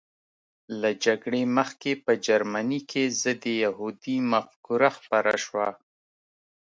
[0.81, 5.67] له جګړې مخکې په جرمني کې ضد یهودي مفکوره خپره شوه